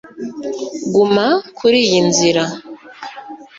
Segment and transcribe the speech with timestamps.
[0.93, 1.27] guma
[1.57, 2.43] kuriyi nzira